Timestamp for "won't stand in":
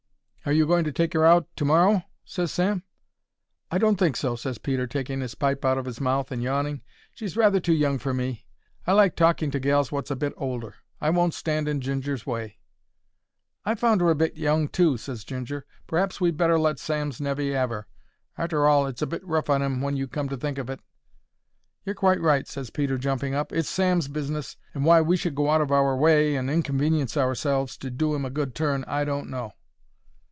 11.11-11.79